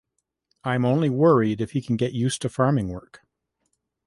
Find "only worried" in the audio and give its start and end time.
0.83-1.61